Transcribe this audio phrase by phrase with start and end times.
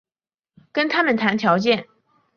[0.71, 1.85] 跟他们谈条件